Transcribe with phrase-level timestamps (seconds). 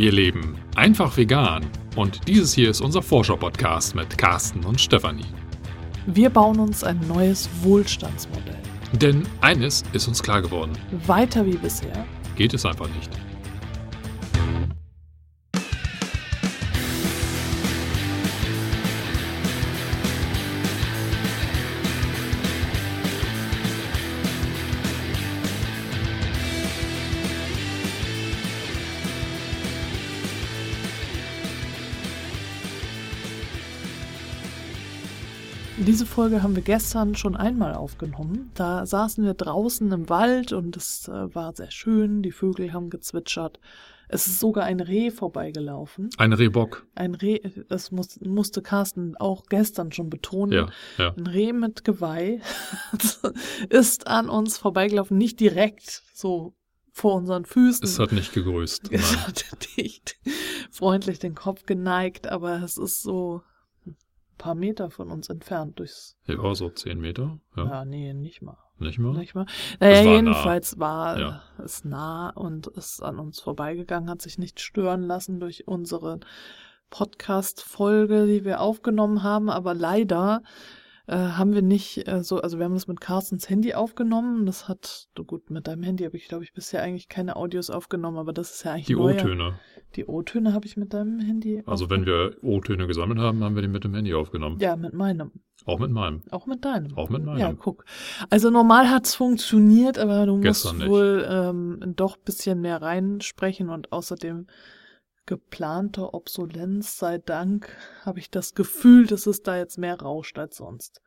[0.00, 1.66] Wir leben einfach vegan.
[1.94, 5.26] Und dieses hier ist unser Forscher-Podcast mit Carsten und Stefanie.
[6.06, 8.56] Wir bauen uns ein neues Wohlstandsmodell.
[8.92, 10.72] Denn eines ist uns klar geworden.
[11.06, 13.10] Weiter wie bisher geht es einfach nicht.
[36.00, 38.52] Diese Folge haben wir gestern schon einmal aufgenommen.
[38.54, 42.88] Da saßen wir draußen im Wald und es äh, war sehr schön, die Vögel haben
[42.88, 43.60] gezwitschert.
[44.08, 46.08] Es ist sogar ein Reh vorbeigelaufen.
[46.16, 46.86] Ein Rehbock.
[46.94, 50.52] Ein Reh, das muss, musste Carsten auch gestern schon betonen.
[50.52, 51.14] Ja, ja.
[51.14, 52.40] Ein Reh mit Geweih
[53.68, 56.54] ist an uns vorbeigelaufen, nicht direkt so
[56.92, 57.84] vor unseren Füßen.
[57.84, 58.90] Es hat nicht gegrüßt.
[58.90, 59.44] Es hat
[59.76, 60.18] nicht
[60.70, 63.42] freundlich den Kopf geneigt, aber es ist so
[64.40, 66.16] paar Meter von uns entfernt durchs.
[66.26, 67.38] Ja, so zehn Meter.
[67.56, 68.56] Ja, ja nee, nicht mal.
[68.78, 69.12] Nicht mal?
[69.12, 69.44] Nicht mal.
[69.78, 70.80] Naja, war jedenfalls nah.
[70.80, 71.42] war Ja.
[71.62, 76.20] es nah und ist an uns vorbeigegangen, hat sich nicht stören lassen durch unsere
[76.88, 80.42] Podcast-Folge, die wir aufgenommen haben, aber leider
[81.10, 84.46] äh, haben wir nicht äh, so, also wir haben das mit Carstens Handy aufgenommen.
[84.46, 87.68] Das hat, du gut, mit deinem Handy habe ich, glaube ich, bisher eigentlich keine Audios
[87.68, 88.96] aufgenommen, aber das ist ja eigentlich Die.
[88.96, 89.54] O-Töne.
[89.96, 91.64] Die O-Töne habe ich mit deinem Handy.
[91.66, 94.58] Also wenn wir O-Töne gesammelt haben, haben wir die mit dem Handy aufgenommen.
[94.60, 95.32] Ja, mit meinem.
[95.66, 96.22] Auch mit meinem.
[96.30, 96.96] Auch mit deinem.
[96.96, 97.38] Auch mit meinem.
[97.38, 97.84] Ja, guck.
[98.30, 100.90] Also normal hat's funktioniert, aber du Gestern musst nicht.
[100.90, 104.46] wohl ähm, doch bisschen mehr reinsprechen und außerdem
[105.26, 110.56] geplante Obsolenz sei Dank habe ich das Gefühl, dass es da jetzt mehr rauscht als
[110.56, 111.02] sonst.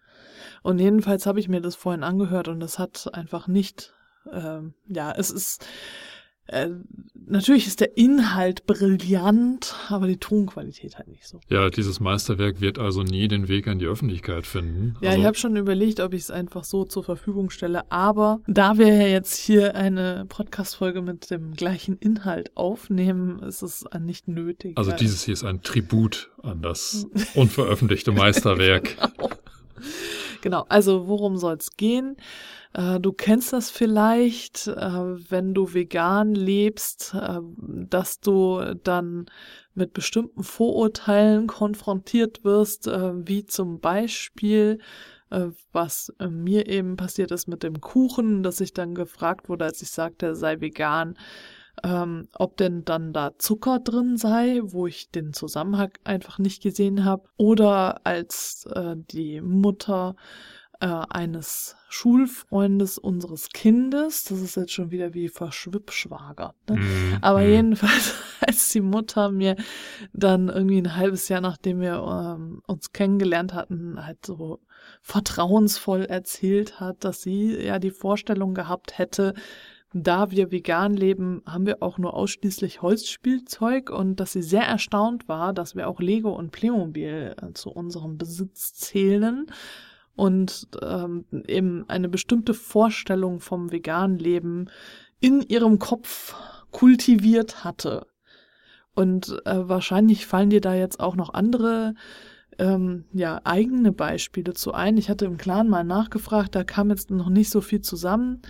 [0.61, 3.93] Und jedenfalls habe ich mir das vorhin angehört und es hat einfach nicht,
[4.31, 5.65] ähm, ja, es ist
[6.47, 6.69] äh,
[7.15, 11.39] natürlich ist der Inhalt brillant, aber die Tonqualität halt nicht so.
[11.49, 14.95] Ja, dieses Meisterwerk wird also nie den Weg an die Öffentlichkeit finden.
[15.01, 17.89] Ja, also, ich habe schon überlegt, ob ich es einfach so zur Verfügung stelle.
[17.91, 23.85] Aber da wir ja jetzt hier eine Podcast-Folge mit dem gleichen Inhalt aufnehmen, ist es
[23.99, 24.77] nicht nötig.
[24.77, 28.97] also dieses hier ist ein Tribut an das unveröffentlichte Meisterwerk.
[28.97, 29.29] Genau.
[30.43, 32.17] Genau, also worum soll es gehen?
[32.73, 34.73] Äh, du kennst das vielleicht, äh,
[35.31, 39.27] wenn du vegan lebst, äh, dass du dann
[39.73, 44.79] mit bestimmten Vorurteilen konfrontiert wirst, äh, wie zum Beispiel,
[45.29, 49.81] äh, was mir eben passiert ist mit dem Kuchen, dass ich dann gefragt wurde, als
[49.81, 51.17] ich sagte, er sei vegan,
[51.83, 57.03] ähm, ob denn dann da Zucker drin sei, wo ich den Zusammenhang einfach nicht gesehen
[57.03, 60.15] habe, oder als äh, die Mutter
[60.79, 66.77] äh, eines Schulfreundes unseres Kindes, das ist jetzt schon wieder wie verschwippschwagert, ne?
[66.77, 67.49] Mm, Aber mm.
[67.49, 69.55] jedenfalls, als die Mutter mir
[70.11, 74.59] dann irgendwie ein halbes Jahr, nachdem wir ähm, uns kennengelernt hatten, halt so
[75.01, 79.33] vertrauensvoll erzählt hat, dass sie ja die Vorstellung gehabt hätte,
[79.93, 85.27] da wir vegan leben, haben wir auch nur ausschließlich Holzspielzeug und dass sie sehr erstaunt
[85.27, 89.45] war, dass wir auch Lego und Playmobil äh, zu unserem Besitz zählen
[90.15, 94.69] und ähm, eben eine bestimmte Vorstellung vom veganen Leben
[95.19, 96.35] in ihrem Kopf
[96.71, 98.07] kultiviert hatte.
[98.95, 101.95] Und äh, wahrscheinlich fallen dir da jetzt auch noch andere
[102.59, 104.97] ähm, ja, eigene Beispiele zu ein.
[104.97, 108.41] Ich hatte im Clan mal nachgefragt, da kam jetzt noch nicht so viel zusammen.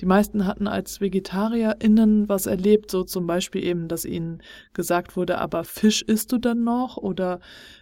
[0.00, 5.38] Die meisten hatten als VegetarierInnen was erlebt, so zum Beispiel eben, dass ihnen gesagt wurde,
[5.38, 6.96] aber Fisch isst du dann noch?
[6.96, 7.40] Oder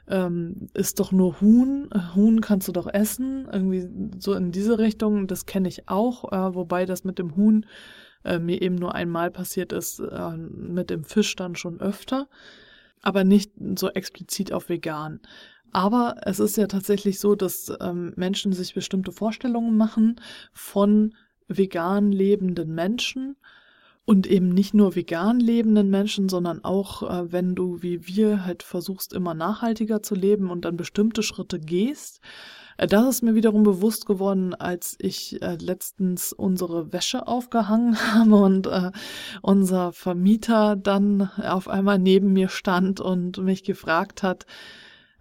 [0.08, 3.48] ähm, ist doch nur Huhn, Äh, Huhn kannst du doch essen.
[3.52, 3.88] Irgendwie
[4.18, 7.66] so in diese Richtung, das kenne ich auch, äh, wobei das mit dem Huhn
[8.24, 12.28] äh, mir eben nur einmal passiert ist, äh, mit dem Fisch dann schon öfter,
[13.02, 15.20] aber nicht so explizit auf vegan.
[15.72, 20.20] Aber es ist ja tatsächlich so, dass ähm, Menschen sich bestimmte Vorstellungen machen
[20.52, 21.14] von
[21.48, 23.36] vegan lebenden Menschen
[24.04, 28.62] und eben nicht nur vegan lebenden Menschen, sondern auch, äh, wenn du wie wir halt
[28.62, 32.20] versuchst, immer nachhaltiger zu leben und dann bestimmte Schritte gehst.
[32.78, 38.34] Äh, Das ist mir wiederum bewusst geworden, als ich äh, letztens unsere Wäsche aufgehangen habe
[38.36, 38.92] und äh,
[39.42, 44.46] unser Vermieter dann auf einmal neben mir stand und mich gefragt hat,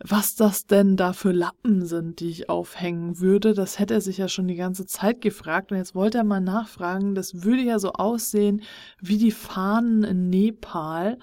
[0.03, 3.53] was das denn da für Lappen sind, die ich aufhängen würde.
[3.53, 6.41] Das hätte er sich ja schon die ganze Zeit gefragt und jetzt wollte er mal
[6.41, 7.15] nachfragen.
[7.15, 8.61] Das würde ja so aussehen
[9.01, 11.17] wie die Fahnen in Nepal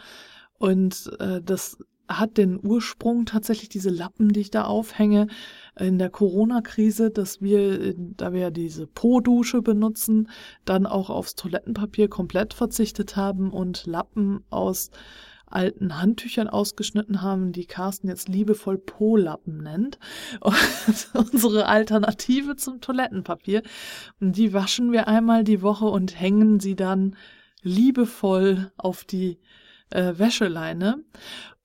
[0.59, 1.79] und äh, das
[2.09, 5.29] hat den Ursprung tatsächlich diese Lappen, die ich da aufhänge,
[5.79, 10.29] in der Corona-Krise, dass wir, da wir ja diese Po-Dusche benutzen,
[10.65, 14.91] dann auch aufs Toilettenpapier komplett verzichtet haben und Lappen aus
[15.47, 19.99] alten Handtüchern ausgeschnitten haben, die Carsten jetzt liebevoll Po-Lappen nennt.
[21.15, 23.63] Unsere Alternative zum Toilettenpapier.
[24.21, 27.17] Und die waschen wir einmal die Woche und hängen sie dann
[27.63, 29.39] liebevoll auf die
[29.91, 31.05] äh, Wäscheleine.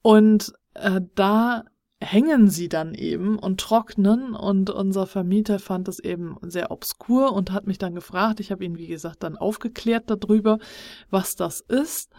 [0.01, 1.65] Und äh, da
[2.01, 7.51] hängen sie dann eben und trocknen und unser Vermieter fand es eben sehr obskur und
[7.51, 8.39] hat mich dann gefragt.
[8.39, 10.59] Ich habe ihn, wie gesagt, dann aufgeklärt darüber,
[11.09, 12.09] was das ist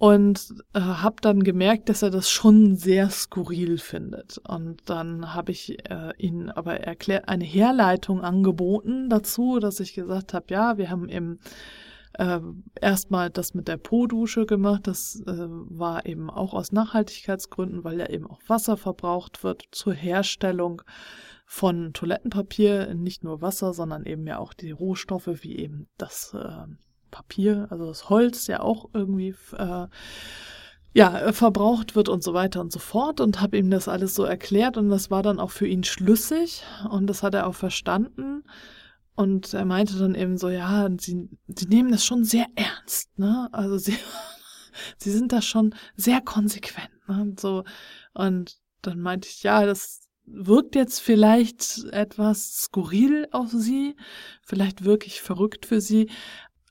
[0.00, 4.38] und äh, habe dann gemerkt, dass er das schon sehr skurril findet.
[4.38, 10.32] Und dann habe ich äh, ihn aber erklärt, eine Herleitung angeboten dazu, dass ich gesagt
[10.32, 11.38] habe, ja, wir haben eben
[12.14, 12.40] äh,
[12.80, 14.86] erstmal das mit der Po-Dusche gemacht.
[14.86, 19.92] Das äh, war eben auch aus Nachhaltigkeitsgründen, weil ja eben auch Wasser verbraucht wird zur
[19.92, 20.80] Herstellung
[21.44, 22.94] von Toilettenpapier.
[22.94, 26.64] Nicht nur Wasser, sondern eben ja auch die Rohstoffe wie eben das äh,
[27.10, 29.86] Papier, also das Holz ja auch irgendwie äh,
[30.92, 34.24] ja, verbraucht wird und so weiter und so fort und habe ihm das alles so
[34.24, 38.42] erklärt und das war dann auch für ihn schlüssig und das hat er auch verstanden.
[39.14, 43.48] Und er meinte dann eben so, ja, sie, sie nehmen das schon sehr ernst, ne?
[43.52, 43.96] Also sie,
[44.96, 47.20] sie sind da schon sehr konsequent, ne?
[47.20, 47.64] Und so.
[48.14, 53.96] Und dann meinte ich, ja, das wirkt jetzt vielleicht etwas skurril auf sie,
[54.42, 56.08] vielleicht wirklich verrückt für sie,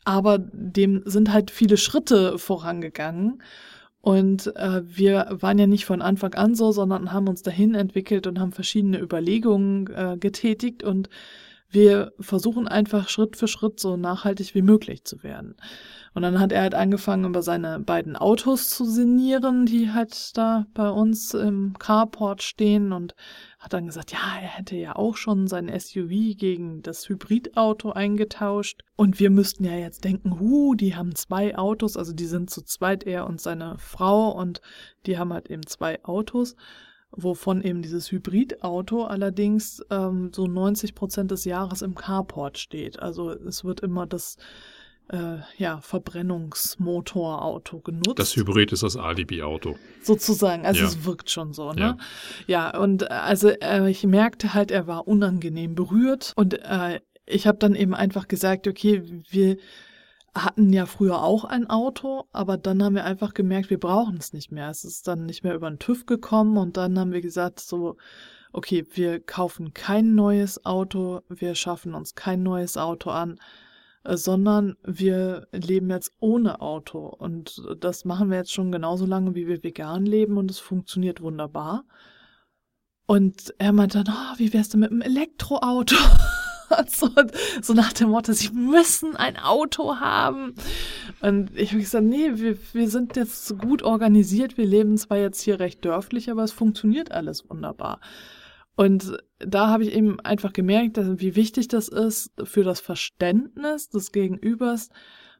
[0.09, 3.43] aber dem sind halt viele Schritte vorangegangen.
[4.01, 8.25] Und äh, wir waren ja nicht von Anfang an so, sondern haben uns dahin entwickelt
[8.25, 11.09] und haben verschiedene Überlegungen äh, getätigt und
[11.71, 15.55] wir versuchen einfach Schritt für Schritt so nachhaltig wie möglich zu werden.
[16.15, 20.65] Und dann hat er halt angefangen, über seine beiden Autos zu sinnieren, die halt da
[20.73, 23.13] bei uns im Carport stehen und
[23.59, 28.81] hat dann gesagt, ja, er hätte ja auch schon sein SUV gegen das Hybridauto eingetauscht.
[28.95, 32.63] Und wir müssten ja jetzt denken, huh, die haben zwei Autos, also die sind zu
[32.63, 34.61] zweit, er und seine Frau und
[35.05, 36.55] die haben halt eben zwei Autos
[37.11, 42.99] wovon eben dieses Hybridauto allerdings ähm, so 90 Prozent des Jahres im Carport steht.
[42.99, 44.37] Also es wird immer das
[45.11, 48.19] äh, ja, Verbrennungsmotorauto genutzt.
[48.19, 49.75] Das Hybrid ist das Alibi-Auto.
[50.03, 50.87] Sozusagen, also ja.
[50.87, 51.97] es wirkt schon so, ne?
[52.47, 56.99] Ja, ja und äh, also äh, ich merkte halt, er war unangenehm berührt und äh,
[57.25, 59.57] ich habe dann eben einfach gesagt, okay, wir
[60.43, 64.33] hatten ja früher auch ein Auto, aber dann haben wir einfach gemerkt, wir brauchen es
[64.33, 64.69] nicht mehr.
[64.69, 67.97] Es ist dann nicht mehr über den TÜV gekommen und dann haben wir gesagt, so,
[68.51, 73.39] okay, wir kaufen kein neues Auto, wir schaffen uns kein neues Auto an,
[74.03, 77.07] äh, sondern wir leben jetzt ohne Auto.
[77.07, 81.21] Und das machen wir jetzt schon genauso lange, wie wir vegan leben und es funktioniert
[81.21, 81.85] wunderbar.
[83.05, 85.95] Und er meinte dann, oh, wie wär's denn mit einem Elektroauto?
[86.87, 87.09] so,
[87.61, 90.53] so nach dem Motto, sie müssen ein Auto haben.
[91.21, 94.57] Und ich habe gesagt, nee, wir, wir sind jetzt gut organisiert.
[94.57, 97.99] Wir leben zwar jetzt hier recht dörflich, aber es funktioniert alles wunderbar.
[98.75, 103.89] Und da habe ich eben einfach gemerkt, dass, wie wichtig das ist für das Verständnis
[103.89, 104.89] des Gegenübers,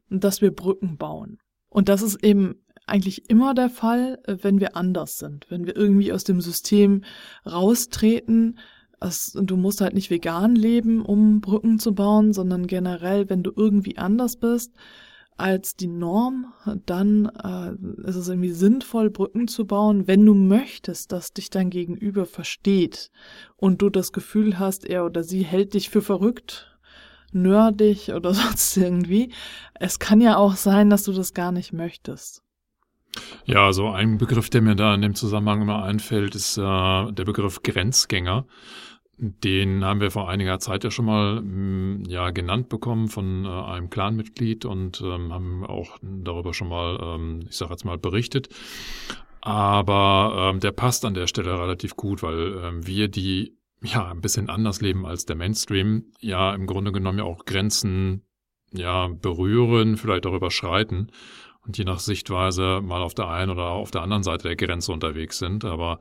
[0.10, 1.40] dass wir Brücken bauen.
[1.70, 2.56] Und das ist eben
[2.86, 7.04] eigentlich immer der Fall, wenn wir anders sind, wenn wir irgendwie aus dem System
[7.46, 8.60] raustreten,
[9.02, 13.52] es, du musst halt nicht vegan leben, um Brücken zu bauen, sondern generell, wenn du
[13.56, 14.74] irgendwie anders bist
[15.40, 16.54] als die Norm,
[16.86, 21.70] dann äh, ist es irgendwie sinnvoll, Brücken zu bauen, wenn du möchtest, dass dich dein
[21.70, 23.10] Gegenüber versteht
[23.56, 26.78] und du das Gefühl hast, er oder sie hält dich für verrückt,
[27.32, 29.32] nerdig oder sonst irgendwie.
[29.76, 32.44] Es kann ja auch sein, dass du das gar nicht möchtest.
[33.46, 37.26] Ja, so ein Begriff, der mir da in dem Zusammenhang immer einfällt, ist äh, der
[37.26, 38.46] Begriff Grenzgänger.
[39.18, 43.50] Den haben wir vor einiger Zeit ja schon mal mm, ja genannt bekommen von äh,
[43.50, 48.48] einem Clanmitglied und ähm, haben auch darüber schon mal, ähm, ich sage jetzt mal, berichtet.
[49.42, 54.22] Aber ähm, der passt an der Stelle relativ gut, weil ähm, wir, die ja ein
[54.22, 58.24] bisschen anders leben als der Mainstream, ja im Grunde genommen ja auch Grenzen
[58.72, 61.12] ja berühren, vielleicht auch überschreiten
[61.66, 64.92] und je nach Sichtweise mal auf der einen oder auf der anderen Seite der Grenze
[64.92, 65.66] unterwegs sind.
[65.66, 66.00] Aber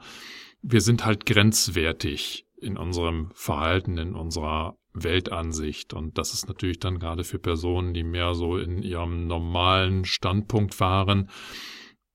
[0.63, 5.95] wir sind halt grenzwertig in unserem Verhalten, in unserer Weltansicht.
[5.95, 10.75] Und das ist natürlich dann gerade für Personen, die mehr so in ihrem normalen Standpunkt
[10.75, 11.31] fahren,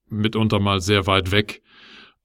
[0.07, 1.62] mitunter mal sehr weit weg.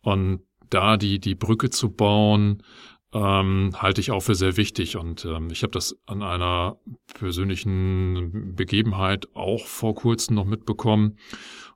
[0.00, 2.62] Und da die, die Brücke zu bauen,
[3.12, 4.96] ähm, halte ich auch für sehr wichtig.
[4.96, 6.78] Und ähm, ich habe das an einer
[7.14, 11.16] persönlichen Begebenheit auch vor kurzem noch mitbekommen.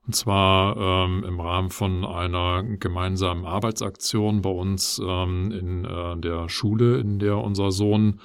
[0.05, 6.49] Und zwar ähm, im Rahmen von einer gemeinsamen Arbeitsaktion bei uns ähm, in äh, der
[6.49, 8.21] Schule, in der unser Sohn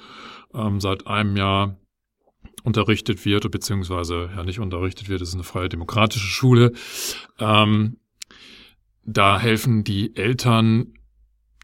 [0.54, 1.76] ähm, seit einem Jahr
[2.64, 6.72] unterrichtet wird, beziehungsweise ja nicht unterrichtet wird, es ist eine freie demokratische Schule.
[7.38, 7.98] Ähm,
[9.04, 10.92] da helfen die Eltern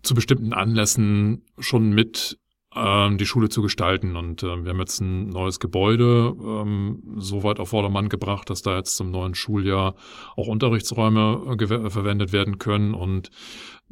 [0.04, 2.38] zu bestimmten Anlässen schon mit
[2.76, 4.16] ähm, die Schule zu gestalten.
[4.16, 8.62] Und äh, wir haben jetzt ein neues Gebäude ähm, so weit auf Vordermann gebracht, dass
[8.62, 9.94] da jetzt zum neuen Schuljahr
[10.37, 12.94] auch Unterrichtsräume äh, verwendet werden können.
[12.94, 13.30] Und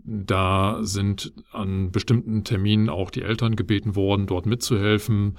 [0.04, 5.38] da sind an bestimmten Terminen auch die Eltern gebeten worden, dort mitzuhelfen.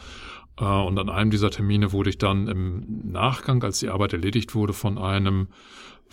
[0.57, 4.55] Äh, und an einem dieser Termine wurde ich dann im Nachgang, als die Arbeit erledigt
[4.55, 5.47] wurde, von einem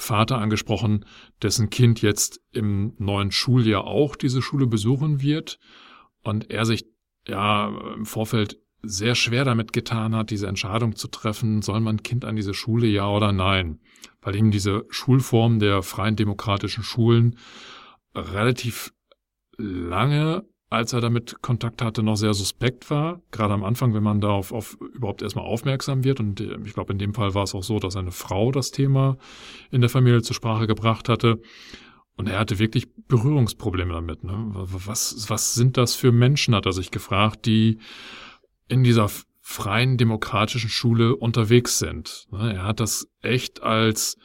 [0.01, 1.05] Vater angesprochen,
[1.43, 5.59] dessen Kind jetzt im neuen Schuljahr auch diese Schule besuchen wird.
[6.23, 6.87] Und er sich
[7.27, 12.25] ja im Vorfeld sehr schwer damit getan hat, diese Entscheidung zu treffen, soll man Kind
[12.25, 13.81] an diese Schule ja oder nein,
[14.23, 17.37] weil ihm diese Schulform der freien demokratischen Schulen
[18.15, 18.93] relativ
[19.59, 23.21] lange, als er damit Kontakt hatte, noch sehr suspekt war.
[23.33, 26.21] Gerade am Anfang, wenn man darauf auf, überhaupt erstmal aufmerksam wird.
[26.21, 28.71] Und äh, ich glaube, in dem Fall war es auch so, dass eine Frau das
[28.71, 29.19] Thema
[29.73, 31.41] in der Familie zur Sprache gebracht hatte.
[32.17, 34.23] Und er hatte wirklich Berührungsprobleme damit.
[34.23, 34.33] Ne?
[34.55, 37.79] Was, was sind das für Menschen, hat er sich gefragt, die
[38.69, 39.09] in dieser
[39.41, 42.29] freien demokratischen Schule unterwegs sind.
[42.31, 42.55] Ne?
[42.55, 44.17] Er hat das echt als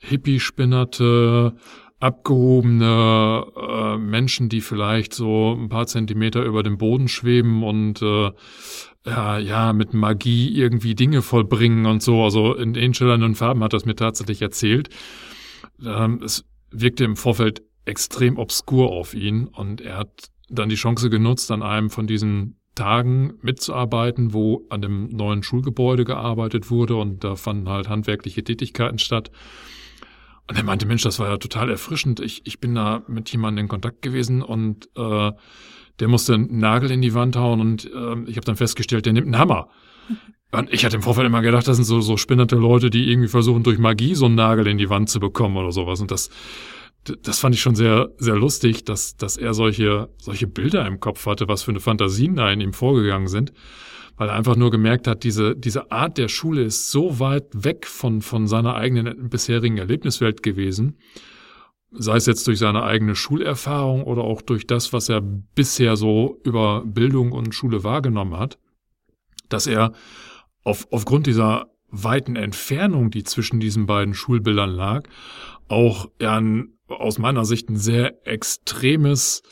[0.00, 1.56] Hippie-Spinnerte,
[2.04, 8.30] abgehobene äh, Menschen, die vielleicht so ein paar Zentimeter über dem Boden schweben und äh,
[9.06, 12.22] ja, ja, mit Magie irgendwie Dinge vollbringen und so.
[12.22, 14.90] Also in den schillernden Farben hat das mir tatsächlich erzählt.
[15.84, 21.08] Ähm, es wirkte im Vorfeld extrem obskur auf ihn und er hat dann die Chance
[21.08, 27.24] genutzt, an einem von diesen Tagen mitzuarbeiten, wo an dem neuen Schulgebäude gearbeitet wurde und
[27.24, 29.30] da fanden halt handwerkliche Tätigkeiten statt.
[30.48, 32.20] Und er meinte, Mensch, das war ja total erfrischend.
[32.20, 35.32] Ich, ich bin da mit jemandem in Kontakt gewesen und äh,
[36.00, 39.12] der musste einen Nagel in die Wand hauen und äh, ich habe dann festgestellt, der
[39.12, 39.68] nimmt einen Hammer.
[40.52, 43.26] Und ich hatte im Vorfeld immer gedacht, das sind so, so spinnerte Leute, die irgendwie
[43.26, 46.00] versuchen, durch Magie so einen Nagel in die Wand zu bekommen oder sowas.
[46.00, 46.30] Und das,
[47.22, 51.26] das fand ich schon sehr, sehr lustig, dass, dass er solche, solche Bilder im Kopf
[51.26, 53.52] hatte, was für eine Fantasien da in ihm vorgegangen sind.
[54.16, 57.86] Weil er einfach nur gemerkt hat, diese, diese Art der Schule ist so weit weg
[57.86, 60.98] von, von seiner eigenen bisherigen Erlebniswelt gewesen.
[61.90, 66.40] Sei es jetzt durch seine eigene Schulerfahrung oder auch durch das, was er bisher so
[66.44, 68.58] über Bildung und Schule wahrgenommen hat,
[69.48, 69.92] dass er
[70.62, 75.04] auf, aufgrund dieser weiten Entfernung, die zwischen diesen beiden Schulbildern lag,
[75.68, 79.42] auch ein, aus meiner Sicht ein sehr extremes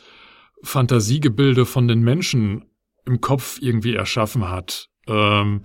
[0.61, 2.65] Fantasiegebilde von den Menschen
[3.05, 4.89] im Kopf irgendwie erschaffen hat.
[5.07, 5.61] Ähm,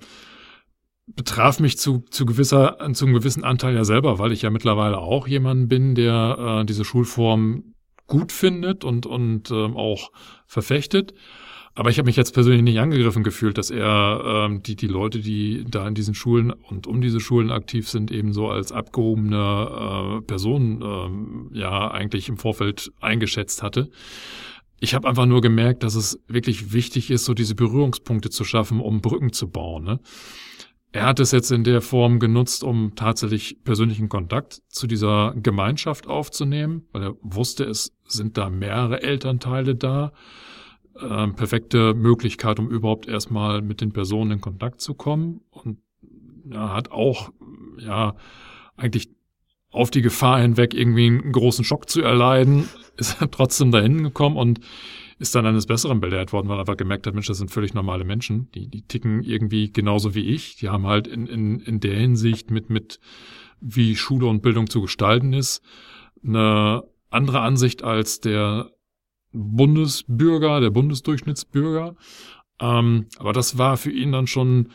[1.07, 4.99] betraf mich zu, zu gewisser, zu einem gewissen Anteil ja selber, weil ich ja mittlerweile
[4.99, 7.75] auch jemand bin, der äh, diese Schulform
[8.07, 10.11] gut findet und, und ähm, auch
[10.47, 11.15] verfechtet.
[11.75, 15.21] Aber ich habe mich jetzt persönlich nicht angegriffen gefühlt, dass er ähm, die, die Leute,
[15.21, 20.19] die da in diesen Schulen und um diese Schulen aktiv sind, eben so als abgehobene
[20.19, 23.91] äh, Person ähm, ja eigentlich im Vorfeld eingeschätzt hatte.
[24.81, 28.81] Ich habe einfach nur gemerkt, dass es wirklich wichtig ist, so diese Berührungspunkte zu schaffen,
[28.81, 29.85] um Brücken zu bauen.
[29.85, 30.01] Ne?
[30.93, 36.07] Er hat es jetzt in der Form genutzt, um tatsächlich persönlichen Kontakt zu dieser Gemeinschaft
[36.07, 40.13] aufzunehmen, weil er wusste, es sind da mehrere Elternteile da
[40.99, 45.79] äh, perfekte Möglichkeit, um überhaupt erstmal mit den Personen in Kontakt zu kommen und
[46.51, 47.33] ja, hat auch
[47.79, 48.15] ja
[48.77, 49.11] eigentlich
[49.71, 54.37] auf die Gefahr hinweg irgendwie einen großen Schock zu erleiden, ist er trotzdem dahin gekommen
[54.37, 54.61] und
[55.19, 57.75] ist dann eines Besseren belehrt worden, weil er einfach gemerkt hat, Mensch, das sind völlig
[57.75, 61.81] normale Menschen, die, die ticken irgendwie genauso wie ich, die haben halt in, in, in
[61.81, 63.01] der Hinsicht mit, mit
[63.61, 65.63] wie Schule und Bildung zu gestalten ist,
[66.25, 68.71] eine andere Ansicht als der
[69.33, 71.97] Bundesbürger, der Bundesdurchschnittsbürger.
[72.61, 74.71] Ähm, aber das war für ihn dann schon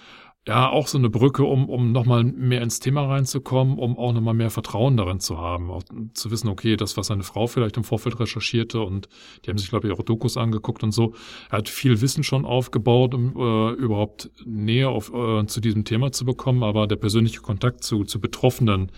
[0.45, 4.33] ja auch so eine Brücke, um, um nochmal mehr ins Thema reinzukommen, um auch nochmal
[4.33, 5.83] mehr Vertrauen darin zu haben, auch
[6.13, 9.07] zu wissen, okay, das, was seine Frau vielleicht im Vorfeld recherchierte und
[9.45, 11.13] die haben sich, glaube ich, auch Dokus angeguckt und so.
[11.49, 16.11] Er hat viel Wissen schon aufgebaut, um äh, überhaupt näher auf, äh, zu diesem Thema
[16.11, 18.91] zu bekommen, aber der persönliche Kontakt zu, zu Betroffenen,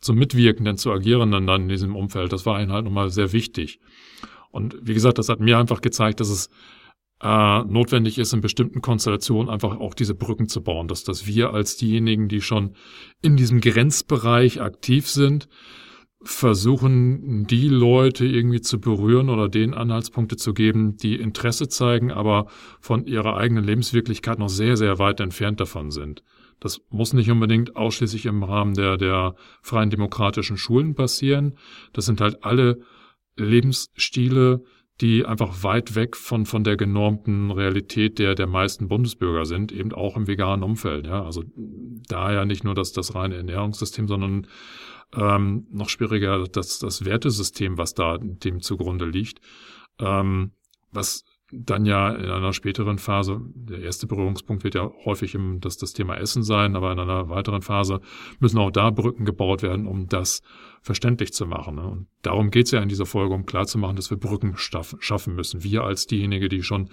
[0.00, 3.78] zu Mitwirkenden, zu Agierenden dann in diesem Umfeld, das war ihm halt nochmal sehr wichtig.
[4.50, 6.50] Und wie gesagt, das hat mir einfach gezeigt, dass es
[7.22, 11.54] äh, notwendig ist, in bestimmten Konstellationen einfach auch diese Brücken zu bauen, dass, dass wir
[11.54, 12.74] als diejenigen, die schon
[13.22, 15.48] in diesem Grenzbereich aktiv sind,
[16.24, 22.46] versuchen, die Leute irgendwie zu berühren oder denen Anhaltspunkte zu geben, die Interesse zeigen, aber
[22.80, 26.22] von ihrer eigenen Lebenswirklichkeit noch sehr, sehr weit entfernt davon sind.
[26.60, 31.56] Das muss nicht unbedingt ausschließlich im Rahmen der, der freien demokratischen Schulen passieren.
[31.92, 32.80] Das sind halt alle
[33.36, 34.62] Lebensstile,
[35.00, 39.92] die einfach weit weg von, von der genormten Realität der, der meisten Bundesbürger sind, eben
[39.92, 41.06] auch im veganen Umfeld.
[41.06, 41.42] Ja, also
[42.08, 44.46] daher nicht nur das, das reine Ernährungssystem, sondern
[45.14, 49.40] ähm, noch schwieriger das, das Wertesystem, was da dem zugrunde liegt,
[49.98, 50.52] ähm,
[50.90, 55.76] was dann ja in einer späteren Phase, der erste Berührungspunkt wird ja häufig im, das,
[55.76, 58.00] das Thema Essen sein, aber in einer weiteren Phase
[58.40, 60.42] müssen auch da Brücken gebaut werden, um das
[60.80, 61.76] verständlich zu machen.
[61.76, 61.86] Ne?
[61.86, 65.62] Und darum geht's ja in dieser Folge, um klarzumachen, dass wir Brücken schaffen müssen.
[65.62, 66.88] Wir als diejenigen, die schon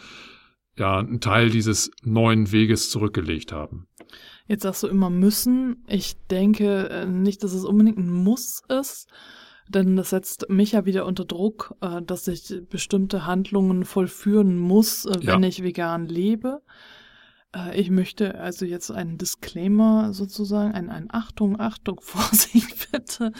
[0.77, 3.87] ja einen Teil dieses neuen Weges zurückgelegt haben.
[4.47, 5.85] Jetzt sagst du immer müssen.
[5.87, 9.07] Ich denke äh, nicht, dass es unbedingt ein Muss ist,
[9.69, 15.05] denn das setzt mich ja wieder unter Druck, äh, dass ich bestimmte Handlungen vollführen muss,
[15.05, 15.49] äh, wenn ja.
[15.49, 16.61] ich vegan lebe.
[17.73, 23.31] Ich möchte also jetzt einen Disclaimer sozusagen, ein, ein Achtung, Achtung, Vorsicht bitte,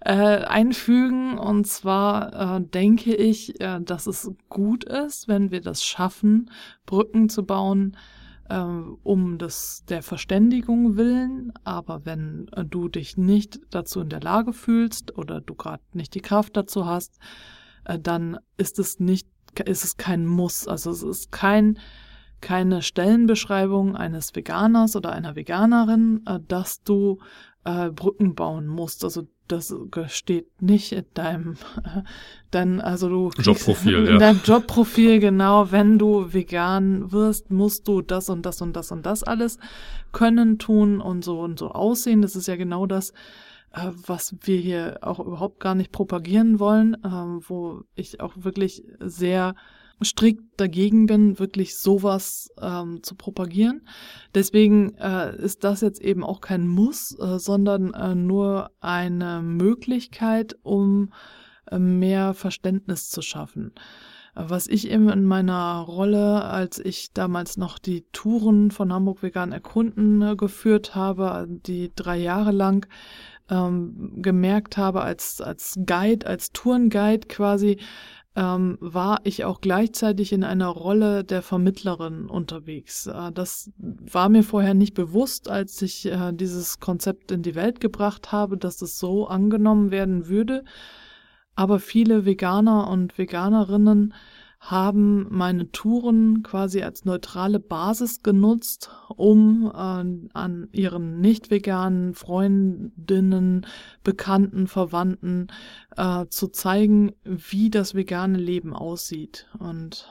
[0.00, 1.38] äh, einfügen.
[1.38, 6.52] Und zwar äh, denke ich, äh, dass es gut ist, wenn wir das schaffen,
[6.86, 7.96] Brücken zu bauen,
[8.50, 14.20] ähm, um das der Verständigung willen, aber wenn äh, du dich nicht dazu in der
[14.20, 17.18] Lage fühlst oder du gerade nicht die Kraft dazu hast,
[17.84, 19.28] äh, dann ist es nicht,
[19.64, 20.66] ist es kein Muss.
[20.68, 21.78] Also es ist kein
[22.40, 27.18] keine Stellenbeschreibung eines Veganers oder einer Veganerin, äh, dass du
[27.64, 29.04] äh, Brücken bauen musst.
[29.04, 29.74] Also das
[30.08, 31.52] steht nicht in deinem
[31.84, 32.02] äh,
[32.50, 34.18] dann also du Jobprofil in ja.
[34.18, 39.04] deinem Jobprofil genau wenn du vegan wirst musst du das und das und das und
[39.04, 39.58] das alles
[40.12, 43.10] können tun und so und so aussehen das ist ja genau das
[43.72, 47.08] äh, was wir hier auch überhaupt gar nicht propagieren wollen äh,
[47.48, 49.54] wo ich auch wirklich sehr
[50.02, 53.86] strikt dagegen bin, wirklich sowas ähm, zu propagieren.
[54.34, 60.56] Deswegen äh, ist das jetzt eben auch kein Muss, äh, sondern äh, nur eine Möglichkeit,
[60.62, 61.12] um
[61.70, 63.72] äh, mehr Verständnis zu schaffen.
[64.40, 69.50] Was ich eben in meiner Rolle, als ich damals noch die Touren von Hamburg Vegan
[69.50, 72.86] Erkunden äh, geführt habe, die drei Jahre lang
[73.50, 77.78] ähm, gemerkt habe als, als Guide, als Tourenguide quasi,
[78.38, 83.08] ähm, war ich auch gleichzeitig in einer Rolle der Vermittlerin unterwegs.
[83.08, 87.80] Äh, das war mir vorher nicht bewusst, als ich äh, dieses Konzept in die Welt
[87.80, 90.64] gebracht habe, dass es so angenommen werden würde.
[91.56, 94.14] Aber viele Veganer und Veganerinnen
[94.60, 103.66] haben meine Touren quasi als neutrale Basis genutzt, um äh, an ihren nicht veganen Freundinnen,
[104.02, 105.46] Bekannten, Verwandten
[105.96, 109.46] äh, zu zeigen, wie das vegane Leben aussieht.
[109.58, 110.08] Und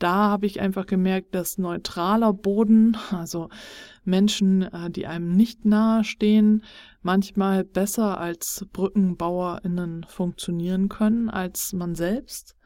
[0.00, 3.50] da habe ich einfach gemerkt, dass neutraler Boden, also
[4.02, 6.64] Menschen, äh, die einem nicht nahestehen,
[7.02, 12.56] manchmal besser als BrückenbauerInnen funktionieren können als man selbst.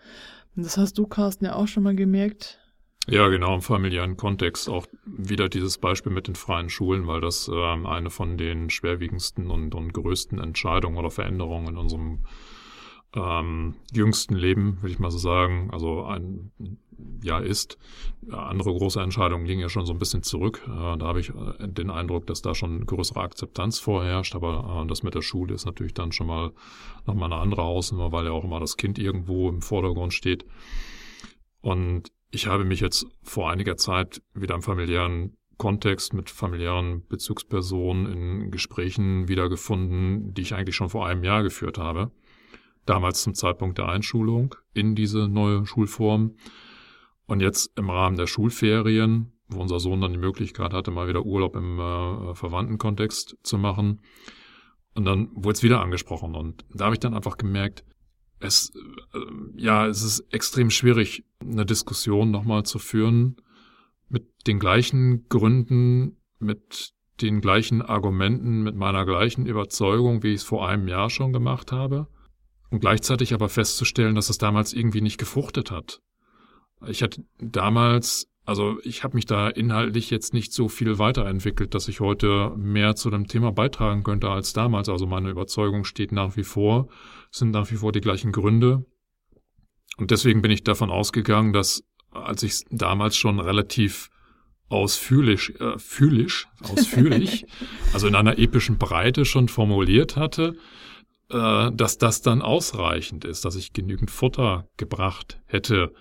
[0.57, 2.61] Das hast du, Carsten, ja auch schon mal gemerkt.
[3.07, 7.51] Ja, genau, im familiären Kontext auch wieder dieses Beispiel mit den freien Schulen, weil das
[7.53, 12.25] ähm, eine von den schwerwiegendsten und, und größten Entscheidungen oder Veränderungen in unserem
[13.15, 16.51] ähm, jüngsten Leben, will ich mal so sagen, also ein
[17.23, 17.79] ja ist.
[18.31, 20.63] Andere große Entscheidungen liegen ja schon so ein bisschen zurück.
[20.67, 25.03] Da habe ich äh, den Eindruck, dass da schon größere Akzeptanz vorherrscht, aber äh, das
[25.03, 26.53] mit der Schule ist natürlich dann schon mal
[27.07, 30.45] nochmal eine andere Hausnummer, weil ja auch immer das Kind irgendwo im Vordergrund steht.
[31.61, 38.07] Und ich habe mich jetzt vor einiger Zeit wieder im familiären Kontext mit familiären Bezugspersonen
[38.13, 42.11] in Gesprächen wiedergefunden, die ich eigentlich schon vor einem Jahr geführt habe
[42.87, 46.37] damals zum Zeitpunkt der Einschulung in diese neue Schulform.
[47.27, 51.25] Und jetzt im Rahmen der Schulferien, wo unser Sohn dann die Möglichkeit hatte, mal wieder
[51.25, 54.01] Urlaub im äh, Verwandtenkontext zu machen.
[54.95, 56.35] Und dann wurde es wieder angesprochen.
[56.35, 57.85] Und da habe ich dann einfach gemerkt,
[58.41, 58.73] es,
[59.15, 59.19] äh,
[59.57, 63.37] ja, es ist extrem schwierig, eine Diskussion nochmal zu führen
[64.09, 70.43] mit den gleichen Gründen, mit den gleichen Argumenten, mit meiner gleichen Überzeugung, wie ich es
[70.43, 72.09] vor einem Jahr schon gemacht habe
[72.71, 76.01] und gleichzeitig aber festzustellen, dass es damals irgendwie nicht gefruchtet hat.
[76.89, 81.89] Ich hatte damals, also ich habe mich da inhaltlich jetzt nicht so viel weiterentwickelt, dass
[81.89, 84.89] ich heute mehr zu dem Thema beitragen könnte als damals.
[84.89, 86.89] Also meine Überzeugung steht nach wie vor,
[87.31, 88.85] sind nach wie vor die gleichen Gründe.
[89.97, 94.11] Und deswegen bin ich davon ausgegangen, dass als ich damals schon relativ
[94.69, 97.47] ausführlich, äh, fühlig, ausführlich,
[97.93, 100.57] also in einer epischen Breite schon formuliert hatte,
[101.31, 105.93] äh, dass das dann ausreichend ist, dass ich genügend Futter gebracht hätte,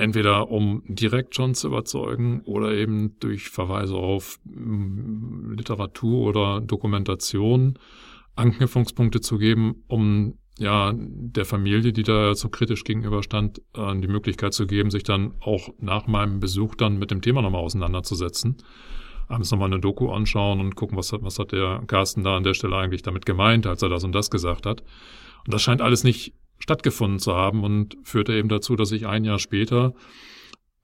[0.00, 7.78] entweder um direkt schon zu überzeugen oder eben durch Verweise auf mm, Literatur oder Dokumentation
[8.36, 14.54] Anknüpfungspunkte zu geben, um ja der Familie, die da so kritisch gegenüberstand, äh, die Möglichkeit
[14.54, 18.56] zu geben, sich dann auch nach meinem Besuch dann mit dem Thema nochmal auseinanderzusetzen.
[19.28, 22.44] abends nochmal eine Doku anschauen und gucken, was hat, was hat der Carsten da an
[22.44, 24.82] der Stelle eigentlich damit gemeint, als er das und das gesagt hat.
[25.44, 29.24] Und das scheint alles nicht stattgefunden zu haben und führte eben dazu, dass ich ein
[29.24, 29.94] Jahr später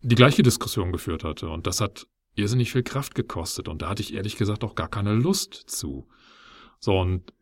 [0.02, 1.48] die gleiche Diskussion geführt hatte.
[1.48, 2.06] Und das hat
[2.36, 3.68] irrsinnig viel Kraft gekostet.
[3.68, 6.06] Und da hatte ich ehrlich gesagt auch gar keine Lust zu.
[6.78, 7.32] So, und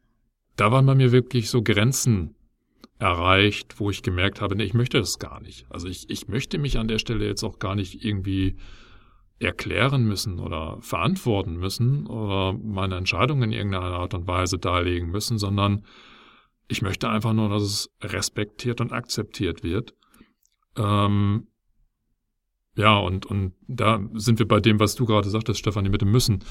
[0.57, 2.35] da waren bei mir wirklich so Grenzen
[2.99, 5.67] erreicht, wo ich gemerkt habe, nee, ich möchte das gar nicht.
[5.71, 8.57] Also ich, ich möchte mich an der Stelle jetzt auch gar nicht irgendwie
[9.41, 15.37] erklären müssen oder verantworten müssen oder meine Entscheidungen in irgendeiner Art und Weise darlegen müssen,
[15.37, 15.85] sondern
[16.73, 19.95] ich möchte einfach nur, dass es respektiert und akzeptiert wird.
[20.77, 21.47] Ähm,
[22.75, 26.11] ja, und, und da sind wir bei dem, was du gerade sagtest, Stefanie, mit dem
[26.11, 26.43] Müssen.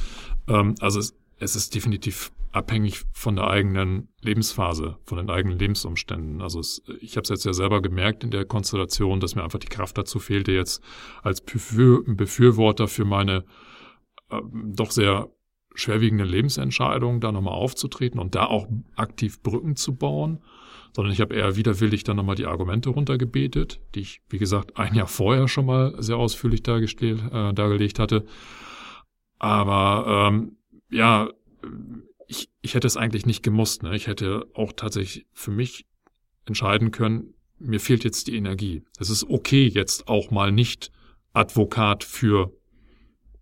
[0.47, 6.41] Ähm, also es, es ist definitiv abhängig von der eigenen Lebensphase, von den eigenen Lebensumständen.
[6.41, 9.57] Also es, ich habe es jetzt ja selber gemerkt in der Konstellation, dass mir einfach
[9.57, 10.83] die Kraft dazu fehlte, jetzt
[11.23, 13.43] als Befürworter für meine
[14.29, 15.31] äh, doch sehr
[15.75, 20.39] schwerwiegenden Lebensentscheidungen da nochmal aufzutreten und da auch aktiv Brücken zu bauen,
[20.93, 24.93] sondern ich habe eher widerwillig dann nochmal die Argumente runtergebetet, die ich, wie gesagt, ein
[24.93, 28.25] Jahr vorher schon mal sehr ausführlich dargestellt, äh, dargelegt hatte.
[29.39, 30.57] Aber ähm,
[30.89, 31.29] ja,
[32.27, 33.83] ich, ich hätte es eigentlich nicht gemusst.
[33.83, 33.95] Ne?
[33.95, 35.85] Ich hätte auch tatsächlich für mich
[36.45, 38.83] entscheiden können, mir fehlt jetzt die Energie.
[38.97, 40.91] Es ist okay, jetzt auch mal nicht
[41.33, 42.51] Advokat für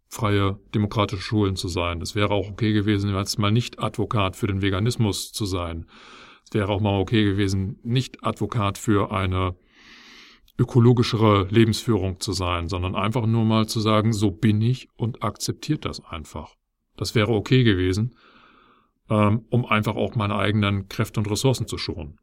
[0.10, 2.02] freie demokratische Schulen zu sein.
[2.02, 5.86] Es wäre auch okay gewesen, jetzt mal nicht Advokat für den Veganismus zu sein.
[6.44, 9.56] Es wäre auch mal okay gewesen, nicht Advokat für eine
[10.58, 15.86] ökologischere Lebensführung zu sein, sondern einfach nur mal zu sagen, so bin ich und akzeptiert
[15.86, 16.56] das einfach.
[16.98, 18.16] Das wäre okay gewesen,
[19.10, 22.18] ähm, um einfach auch meine eigenen Kräfte und Ressourcen zu schonen.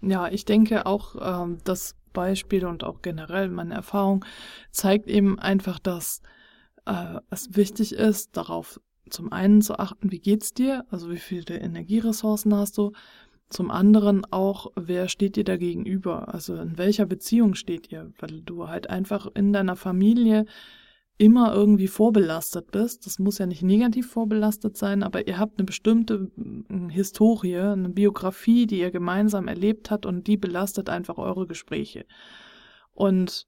[0.00, 4.24] Ja, ich denke auch, ähm, das Beispiel und auch generell meine Erfahrung
[4.70, 6.22] zeigt eben einfach, dass
[6.86, 11.58] äh, es wichtig ist, darauf zum einen zu achten, wie geht's dir, also wie viele
[11.58, 12.92] Energieressourcen hast du,
[13.48, 18.42] zum anderen auch, wer steht dir da gegenüber, also in welcher Beziehung steht ihr, weil
[18.42, 20.46] du halt einfach in deiner Familie
[21.18, 23.06] immer irgendwie vorbelastet bist.
[23.06, 26.30] Das muss ja nicht negativ vorbelastet sein, aber ihr habt eine bestimmte
[26.90, 32.04] Historie, eine Biografie, die ihr gemeinsam erlebt habt und die belastet einfach eure Gespräche.
[32.92, 33.46] Und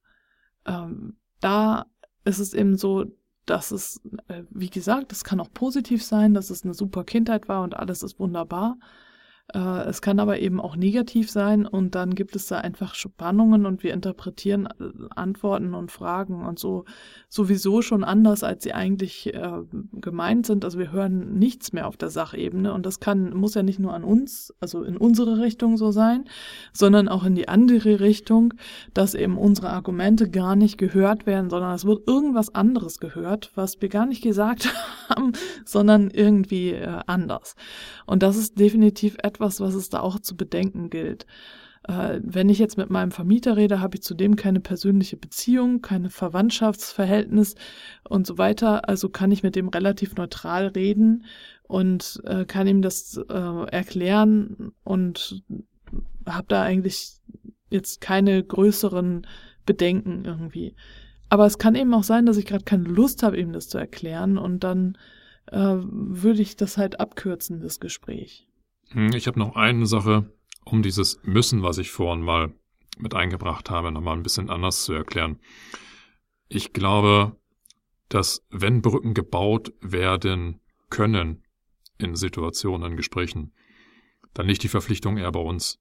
[0.65, 1.87] ähm, da
[2.25, 3.05] ist es eben so,
[3.51, 7.49] dass es, äh, wie gesagt, es kann auch positiv sein, dass es eine super Kindheit
[7.49, 8.79] war und alles ist wunderbar.
[9.55, 13.65] Äh, es kann aber eben auch negativ sein und dann gibt es da einfach Spannungen
[13.65, 16.85] und wir interpretieren äh, Antworten und Fragen und so
[17.31, 20.65] sowieso schon anders, als sie eigentlich äh, gemeint sind.
[20.65, 23.95] Also wir hören nichts mehr auf der Sachebene und das kann, muss ja nicht nur
[23.95, 26.25] an uns, also in unsere Richtung so sein,
[26.75, 28.53] sondern auch in die andere Richtung,
[28.93, 33.81] dass eben unsere Argumente gar nicht gehört werden, sondern es wird irgendwas anderes gehört, was
[33.81, 34.69] wir gar nicht gesagt
[35.09, 35.33] haben,
[35.65, 37.55] sondern irgendwie äh, anders.
[38.05, 41.27] Und das ist definitiv etwas, etwas, was es da auch zu bedenken gilt.
[41.85, 46.11] Äh, wenn ich jetzt mit meinem Vermieter rede, habe ich zudem keine persönliche Beziehung, keine
[46.11, 47.55] Verwandtschaftsverhältnis
[48.09, 48.89] und so weiter.
[48.89, 51.25] Also kann ich mit dem relativ neutral reden
[51.63, 55.45] und äh, kann ihm das äh, erklären und
[56.27, 57.21] habe da eigentlich
[57.71, 59.27] jetzt keine größeren
[59.65, 60.75] Bedenken irgendwie.
[61.29, 63.79] Aber es kann eben auch sein, dass ich gerade keine Lust habe, ihm das zu
[63.79, 64.97] erklären und dann
[65.47, 68.48] äh, würde ich das halt abkürzen, das Gespräch.
[68.91, 70.33] Hm, ich habe noch eine Sache,
[70.65, 72.55] um dieses Müssen, was ich vorhin mal
[72.99, 75.39] mit eingebracht habe, nochmal ein bisschen anders zu erklären.
[76.49, 77.37] Ich glaube,
[78.09, 81.43] dass wenn Brücken gebaut werden können
[81.99, 83.53] in Situationen, in Gesprächen,
[84.35, 85.79] dann liegt die Verpflichtung eher bei uns,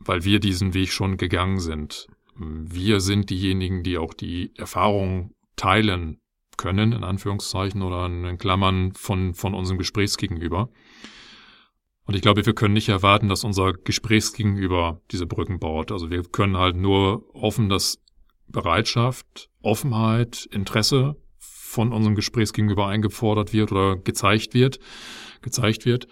[0.00, 2.08] weil wir diesen Weg schon gegangen sind.
[2.34, 6.20] Wir sind diejenigen, die auch die Erfahrung teilen
[6.56, 10.70] können, in Anführungszeichen oder in Klammern von, von unserem Gesprächsgegenüber.
[12.10, 15.92] Und ich glaube, wir können nicht erwarten, dass unser Gesprächsgegenüber diese Brücken baut.
[15.92, 18.02] Also wir können halt nur hoffen, dass
[18.48, 24.80] Bereitschaft, Offenheit, Interesse von unserem Gesprächsgegenüber eingefordert wird oder gezeigt wird,
[25.40, 26.08] gezeigt wird.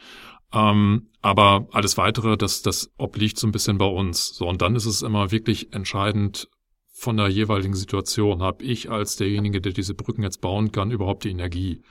[0.52, 4.28] Ähm, aber alles weitere, das, das obliegt so ein bisschen bei uns.
[4.36, 6.48] So, und dann ist es immer wirklich entscheidend
[6.92, 8.40] von der jeweiligen Situation.
[8.40, 11.82] Habe ich als derjenige, der diese Brücken jetzt bauen kann, überhaupt die Energie?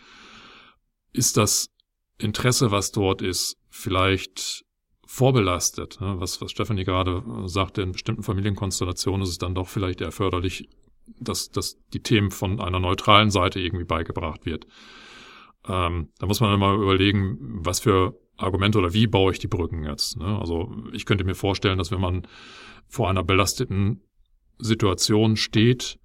[1.12, 1.72] Ist das
[2.20, 4.66] Interesse, was dort ist, vielleicht
[5.06, 6.02] vorbelastet.
[6.02, 6.16] Ne?
[6.20, 10.68] Was, was Stefanie gerade sagte, in bestimmten Familienkonstellationen ist es dann doch vielleicht erforderlich,
[11.20, 14.66] dass, dass die Themen von einer neutralen Seite irgendwie beigebracht wird.
[15.68, 19.84] Ähm, da muss man immer überlegen, was für Argumente oder wie baue ich die Brücken
[19.84, 20.18] jetzt.
[20.18, 20.40] Ne?
[20.40, 22.28] Also ich könnte mir vorstellen, dass wenn man
[22.88, 24.02] vor einer belasteten
[24.58, 26.00] Situation steht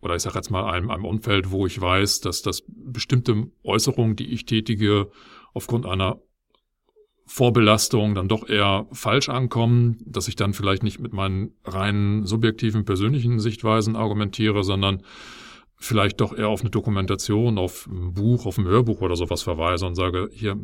[0.00, 4.14] oder ich sage jetzt mal einem, einem Umfeld, wo ich weiß, dass das bestimmte Äußerungen,
[4.14, 5.10] die ich tätige,
[5.54, 6.20] aufgrund einer
[7.28, 12.86] Vorbelastung dann doch eher falsch ankommen, dass ich dann vielleicht nicht mit meinen reinen subjektiven
[12.86, 15.02] persönlichen Sichtweisen argumentiere, sondern
[15.76, 19.86] vielleicht doch eher auf eine Dokumentation, auf ein Buch, auf ein Hörbuch oder sowas verweise
[19.86, 20.56] und sage, hier,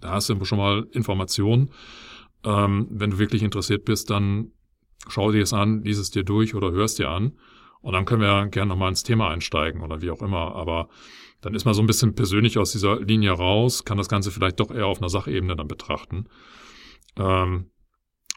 [0.00, 1.70] da hast du schon mal Informationen.
[2.44, 4.52] Ähm, wenn du wirklich interessiert bist, dann
[5.08, 7.32] schau dir es an, lies es dir durch oder hörst dir an.
[7.80, 10.54] Und dann können wir gerne nochmal ins Thema einsteigen oder wie auch immer.
[10.54, 10.90] Aber
[11.40, 14.60] dann ist man so ein bisschen persönlich aus dieser Linie raus, kann das Ganze vielleicht
[14.60, 16.26] doch eher auf einer Sachebene dann betrachten.
[17.16, 17.70] Ähm,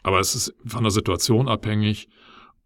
[0.02, 2.08] aber es ist von der Situation abhängig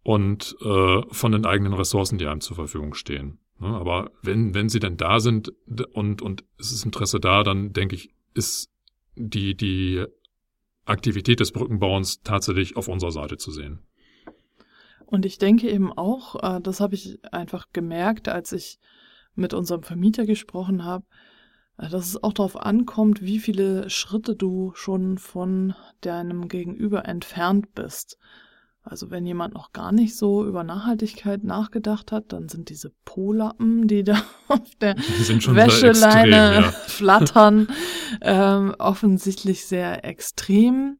[0.03, 3.39] und äh, von den eigenen Ressourcen, die einem zur Verfügung stehen.
[3.59, 3.67] Ne?
[3.67, 5.53] Aber wenn, wenn sie denn da sind
[5.93, 8.71] und, und es ist Interesse da, dann denke ich, ist
[9.15, 10.05] die, die
[10.85, 13.79] Aktivität des Brückenbauens tatsächlich auf unserer Seite zu sehen.
[15.05, 18.79] Und ich denke eben auch, äh, das habe ich einfach gemerkt, als ich
[19.39, 21.05] mit unserem Vermieter gesprochen habe,
[21.77, 27.73] äh, dass es auch darauf ankommt, wie viele Schritte du schon von deinem Gegenüber entfernt
[27.73, 28.17] bist.
[28.81, 33.87] Also wenn jemand noch gar nicht so über Nachhaltigkeit nachgedacht hat, dann sind diese Polappen,
[33.87, 36.71] die da auf der Wäscheleine extrem, ja.
[36.87, 37.67] flattern,
[38.21, 40.97] ähm, offensichtlich sehr extrem.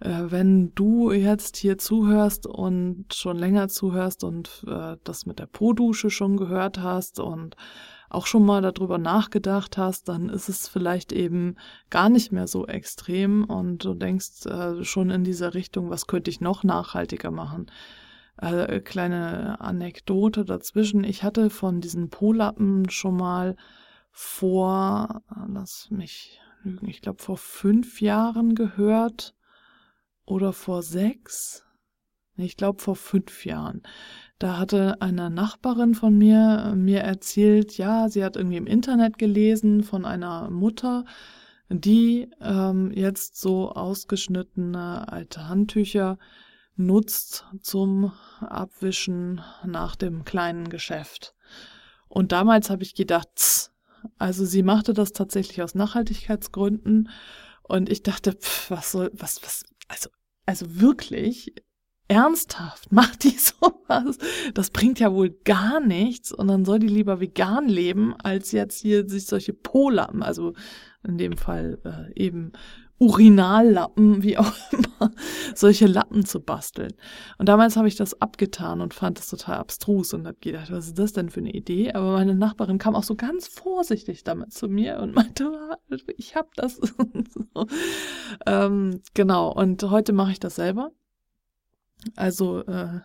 [0.00, 5.46] Äh, wenn du jetzt hier zuhörst und schon länger zuhörst und äh, das mit der
[5.46, 7.56] Po-Dusche schon gehört hast und
[8.10, 11.56] auch schon mal darüber nachgedacht hast, dann ist es vielleicht eben
[11.90, 16.30] gar nicht mehr so extrem und du denkst äh, schon in dieser Richtung, was könnte
[16.30, 17.66] ich noch nachhaltiger machen.
[18.36, 21.04] Äh, kleine Anekdote dazwischen.
[21.04, 23.56] Ich hatte von diesen Polappen schon mal
[24.10, 29.34] vor, lass mich lügen, ich glaube vor fünf Jahren gehört
[30.26, 31.64] oder vor sechs.
[32.36, 33.82] Ich glaube vor fünf Jahren.
[34.38, 39.18] Da hatte eine Nachbarin von mir äh, mir erzählt, ja, sie hat irgendwie im Internet
[39.18, 41.04] gelesen von einer Mutter,
[41.68, 46.18] die ähm, jetzt so ausgeschnittene alte Handtücher
[46.76, 51.34] nutzt zum Abwischen nach dem kleinen Geschäft.
[52.08, 53.72] Und damals habe ich gedacht, tss,
[54.18, 57.08] also sie machte das tatsächlich aus Nachhaltigkeitsgründen
[57.62, 60.10] und ich dachte, pff, was soll, was, was, also,
[60.46, 61.54] also wirklich,
[62.08, 64.18] ernsthaft, macht die sowas?
[64.54, 68.80] Das bringt ja wohl gar nichts und dann soll die lieber vegan leben, als jetzt
[68.80, 70.54] hier sich solche Polappen, also
[71.02, 72.52] in dem Fall äh, eben
[72.98, 75.10] Urinallappen, wie auch immer,
[75.54, 76.92] solche Lappen zu basteln.
[77.38, 80.86] Und damals habe ich das abgetan und fand das total abstrus und habe gedacht, was
[80.86, 81.92] ist das denn für eine Idee?
[81.92, 85.50] Aber meine Nachbarin kam auch so ganz vorsichtig damit zu mir und meinte,
[86.16, 86.80] ich habe das.
[88.46, 90.92] ähm, genau, und heute mache ich das selber
[92.16, 93.00] also äh,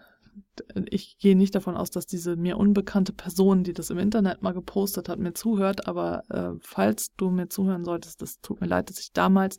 [0.89, 4.54] ich gehe nicht davon aus, dass diese mir unbekannte Person, die das im Internet mal
[4.54, 5.88] gepostet hat, mir zuhört.
[5.88, 9.58] Aber äh, falls du mir zuhören solltest, das tut mir leid, dass ich damals,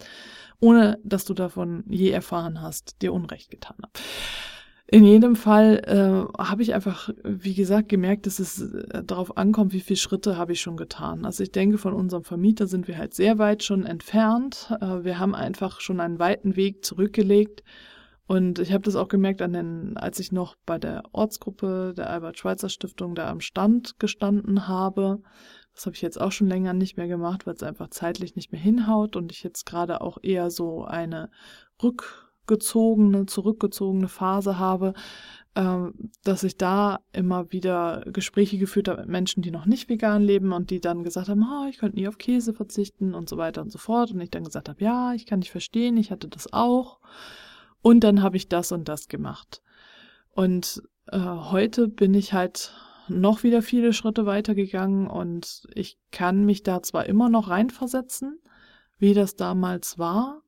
[0.60, 3.92] ohne dass du davon je erfahren hast, dir Unrecht getan habe.
[4.92, 9.72] In jedem Fall äh, habe ich einfach, wie gesagt, gemerkt, dass es äh, darauf ankommt,
[9.72, 11.24] wie viele Schritte habe ich schon getan.
[11.24, 14.74] Also ich denke, von unserem Vermieter sind wir halt sehr weit schon entfernt.
[14.80, 17.62] Äh, wir haben einfach schon einen weiten Weg zurückgelegt
[18.30, 22.10] und ich habe das auch gemerkt, an den, als ich noch bei der Ortsgruppe der
[22.10, 25.20] Albert-Schweitzer-Stiftung da am Stand gestanden habe.
[25.74, 28.52] Das habe ich jetzt auch schon länger nicht mehr gemacht, weil es einfach zeitlich nicht
[28.52, 31.28] mehr hinhaut und ich jetzt gerade auch eher so eine
[31.82, 34.94] rückgezogene, zurückgezogene Phase habe,
[35.56, 40.22] ähm, dass ich da immer wieder Gespräche geführt habe mit Menschen, die noch nicht vegan
[40.22, 43.38] leben und die dann gesagt haben, oh, ich könnte nie auf Käse verzichten und so
[43.38, 44.12] weiter und so fort.
[44.12, 47.00] Und ich dann gesagt habe, ja, ich kann dich verstehen, ich hatte das auch.
[47.82, 49.62] Und dann habe ich das und das gemacht.
[50.30, 52.72] Und äh, heute bin ich halt
[53.08, 58.38] noch wieder viele Schritte weitergegangen und ich kann mich da zwar immer noch reinversetzen,
[58.98, 60.42] wie das damals war,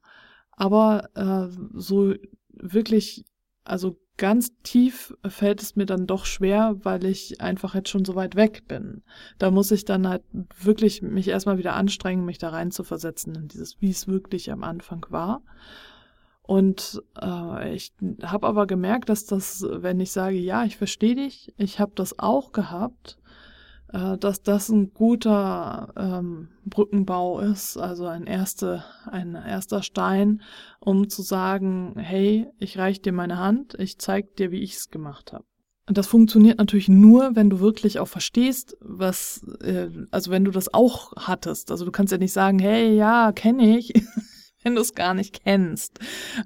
[0.53, 2.15] aber äh, so
[2.49, 3.25] wirklich,
[3.65, 8.15] also ganz tief fällt es mir dann doch schwer, weil ich einfach jetzt schon so
[8.15, 9.03] weit weg bin.
[9.39, 10.23] Da muss ich dann halt
[10.61, 14.53] wirklich mich erstmal wieder anstrengen, mich da rein zu versetzen in dieses, wie es wirklich
[14.53, 15.43] am Anfang war.
[16.43, 21.55] Und äh, ich habe aber gemerkt, dass das, wenn ich sage, ja, ich verstehe dich,
[21.57, 23.19] ich habe das auch gehabt,
[23.93, 30.43] äh, dass das ein guter ähm, Brückenbau ist, also ein, erste, ein erster Stein,
[30.81, 34.91] um zu sagen, hey, ich reich dir meine Hand, ich zeig dir, wie ich es
[34.91, 35.45] gemacht habe.
[35.87, 40.73] Das funktioniert natürlich nur, wenn du wirklich auch verstehst, was, äh, also wenn du das
[40.73, 41.71] auch hattest.
[41.71, 43.93] Also du kannst ja nicht sagen, hey, ja, kenne ich.
[44.65, 45.99] wenn du es gar nicht kennst.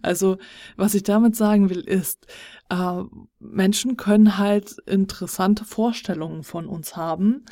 [0.02, 0.38] Also,
[0.76, 2.26] was ich damit sagen will, ist,
[2.68, 3.04] Äh,
[3.38, 7.44] Menschen können halt interessante Vorstellungen von uns haben,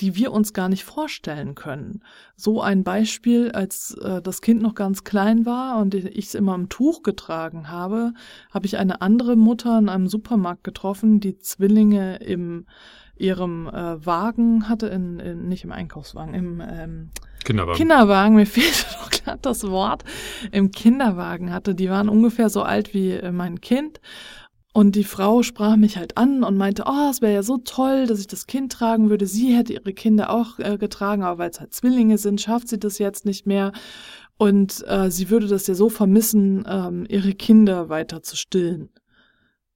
[0.00, 2.02] die wir uns gar nicht vorstellen können.
[2.36, 6.54] So ein Beispiel, als äh, das Kind noch ganz klein war und ich es immer
[6.54, 8.14] im Tuch getragen habe,
[8.50, 12.66] habe ich eine andere Mutter in einem Supermarkt getroffen, die Zwillinge im
[13.18, 17.10] ihrem äh, Wagen hatte, in, in, nicht im Einkaufswagen, im ähm,
[17.44, 17.76] Kinderwagen.
[17.78, 20.04] Kinderwagen, mir fehlt doch gerade das Wort,
[20.50, 21.74] im Kinderwagen hatte.
[21.74, 24.00] Die waren ungefähr so alt wie äh, mein Kind.
[24.74, 28.06] Und die Frau sprach mich halt an und meinte, oh, es wäre ja so toll,
[28.06, 29.26] dass ich das Kind tragen würde.
[29.26, 32.78] Sie hätte ihre Kinder auch äh, getragen, aber weil es halt Zwillinge sind, schafft sie
[32.78, 33.72] das jetzt nicht mehr.
[34.38, 38.88] Und äh, sie würde das ja so vermissen, ähm, ihre Kinder weiter zu stillen.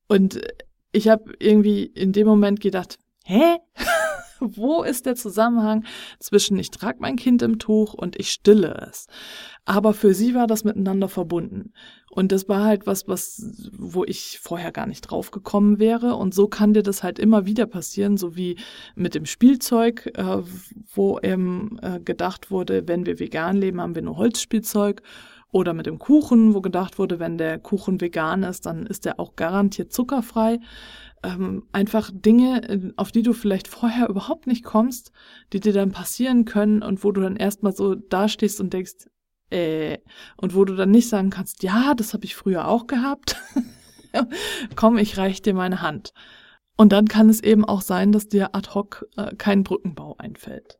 [0.08, 0.40] Und
[0.92, 3.58] ich habe irgendwie in dem Moment gedacht, hä?
[4.40, 5.84] Wo ist der Zusammenhang
[6.18, 9.06] zwischen ich trage mein Kind im Tuch und ich stille es?
[9.64, 11.72] Aber für sie war das miteinander verbunden.
[12.10, 16.14] Und das war halt was, was, wo ich vorher gar nicht drauf gekommen wäre.
[16.14, 18.56] Und so kann dir das halt immer wieder passieren, so wie
[18.94, 20.42] mit dem Spielzeug, äh,
[20.94, 25.02] wo eben äh, gedacht wurde, wenn wir vegan leben, haben wir nur Holzspielzeug.
[25.52, 29.18] Oder mit dem Kuchen, wo gedacht wurde, wenn der Kuchen vegan ist, dann ist er
[29.18, 30.58] auch garantiert zuckerfrei
[31.26, 35.10] ähm, einfach Dinge, äh, auf die du vielleicht vorher überhaupt nicht kommst,
[35.52, 39.08] die dir dann passieren können und wo du dann erstmal so dastehst und denkst,
[39.50, 39.98] äh,
[40.36, 43.36] und wo du dann nicht sagen kannst, ja, das habe ich früher auch gehabt.
[44.76, 46.12] Komm, ich reich dir meine Hand.
[46.76, 50.78] Und dann kann es eben auch sein, dass dir ad hoc äh, kein Brückenbau einfällt.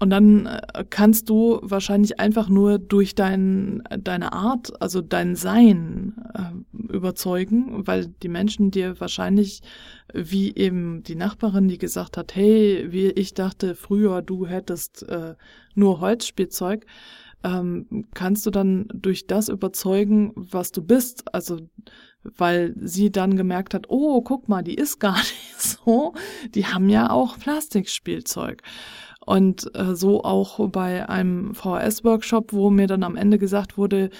[0.00, 6.14] Und dann äh, kannst du wahrscheinlich einfach nur durch dein, deine Art, also dein Sein
[6.34, 9.62] äh, überzeugen, weil die Menschen dir wahrscheinlich,
[10.12, 15.34] wie eben die Nachbarin, die gesagt hat, hey, wie ich dachte früher, du hättest äh,
[15.74, 16.86] nur Holzspielzeug,
[17.44, 21.32] ähm, kannst du dann durch das überzeugen, was du bist.
[21.32, 21.60] Also
[22.24, 26.14] weil sie dann gemerkt hat, oh, guck mal, die ist gar nicht so.
[26.54, 28.62] Die haben ja auch Plastikspielzeug.
[29.26, 34.10] Und äh, so auch bei einem VHS-Workshop, wo mir dann am Ende gesagt wurde,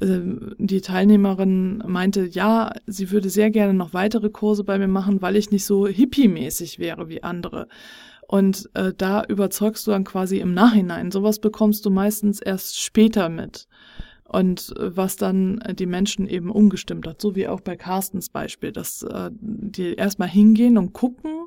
[0.00, 0.20] äh,
[0.58, 5.36] die Teilnehmerin meinte, ja, sie würde sehr gerne noch weitere Kurse bei mir machen, weil
[5.36, 7.68] ich nicht so hippie-mäßig wäre wie andere.
[8.28, 11.10] Und äh, da überzeugst du dann quasi im Nachhinein.
[11.10, 13.68] Sowas bekommst du meistens erst später mit.
[14.24, 18.72] Und äh, was dann die Menschen eben umgestimmt hat, so wie auch bei Carstens Beispiel,
[18.72, 21.46] dass äh, die erstmal hingehen und gucken,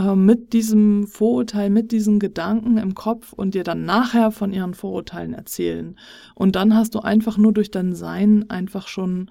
[0.00, 4.74] äh, mit diesem Vorurteil, mit diesen Gedanken im Kopf und dir dann nachher von ihren
[4.74, 5.98] Vorurteilen erzählen.
[6.34, 9.30] Und dann hast du einfach nur durch dein Sein einfach schon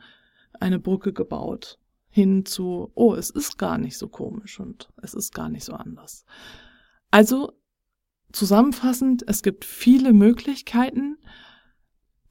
[0.60, 1.79] eine Brücke gebaut
[2.12, 5.73] hin zu, oh, es ist gar nicht so komisch und es ist gar nicht so
[5.73, 6.25] anders.
[7.12, 7.53] Also
[8.32, 11.17] zusammenfassend, es gibt viele Möglichkeiten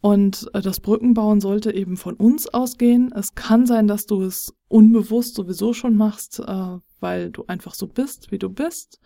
[0.00, 3.12] und äh, das Brückenbauen sollte eben von uns ausgehen.
[3.12, 7.86] Es kann sein, dass du es unbewusst sowieso schon machst, äh, weil du einfach so
[7.86, 9.00] bist, wie du bist.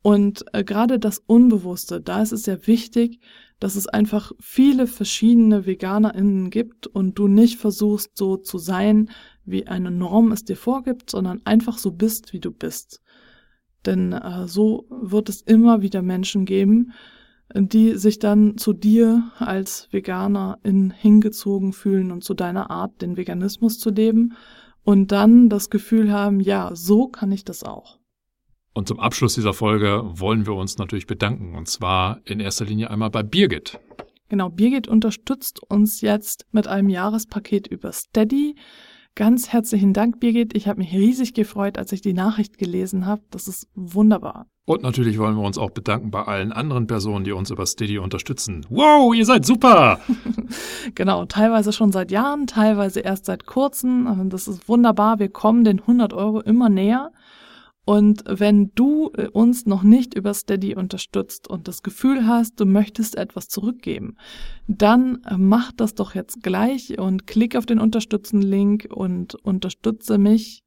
[0.00, 3.20] Und äh, gerade das Unbewusste, da ist es sehr wichtig,
[3.60, 9.10] dass es einfach viele verschiedene VeganerInnen gibt und du nicht versuchst, so zu sein,
[9.44, 13.00] wie eine Norm es dir vorgibt, sondern einfach so bist, wie du bist.
[13.86, 16.92] Denn äh, so wird es immer wieder Menschen geben,
[17.54, 23.78] die sich dann zu dir als Veganerin hingezogen fühlen und zu deiner Art, den Veganismus
[23.78, 24.34] zu leben
[24.84, 27.98] und dann das Gefühl haben, ja, so kann ich das auch.
[28.74, 31.54] Und zum Abschluss dieser Folge wollen wir uns natürlich bedanken.
[31.54, 33.78] Und zwar in erster Linie einmal bei Birgit.
[34.28, 38.56] Genau, Birgit unterstützt uns jetzt mit einem Jahrespaket über Steady.
[39.14, 40.56] Ganz herzlichen Dank, Birgit.
[40.56, 43.20] Ich habe mich riesig gefreut, als ich die Nachricht gelesen habe.
[43.30, 44.46] Das ist wunderbar.
[44.64, 47.98] Und natürlich wollen wir uns auch bedanken bei allen anderen Personen, die uns über Steady
[47.98, 48.64] unterstützen.
[48.70, 49.98] Wow, ihr seid super!
[50.94, 54.30] genau, teilweise schon seit Jahren, teilweise erst seit kurzem.
[54.30, 55.18] Das ist wunderbar.
[55.18, 57.10] Wir kommen den 100 Euro immer näher.
[57.84, 62.64] Und wenn du äh, uns noch nicht über Steady unterstützt und das Gefühl hast, du
[62.64, 64.16] möchtest etwas zurückgeben,
[64.68, 70.62] dann äh, mach das doch jetzt gleich und klick auf den Unterstützen-Link und unterstütze mich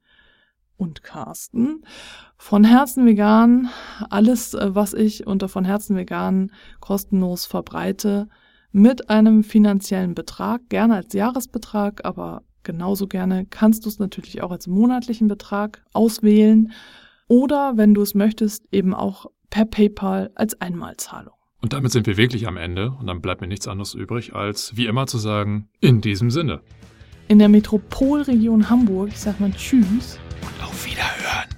[0.75, 1.83] und Carsten.
[2.37, 3.69] Von Herzen vegan,
[4.09, 8.27] alles, äh, was ich unter von Herzen vegan kostenlos verbreite,
[8.73, 14.51] mit einem finanziellen Betrag, gerne als Jahresbetrag, aber genauso gerne kannst du es natürlich auch
[14.51, 16.73] als monatlichen Betrag auswählen
[17.27, 21.33] oder, wenn du es möchtest, eben auch per PayPal als Einmalzahlung.
[21.61, 24.77] Und damit sind wir wirklich am Ende und dann bleibt mir nichts anderes übrig, als
[24.77, 26.61] wie immer zu sagen, in diesem Sinne.
[27.27, 31.54] In der Metropolregion Hamburg, ich sag mal Tschüss und auf Wiederhören.